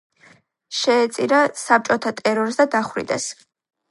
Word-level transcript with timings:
შეეწირა 0.77 1.41
საბჭოთა 1.63 2.15
ტერორს 2.21 2.59
და 2.63 2.69
დახვრიტეს. 2.77 3.31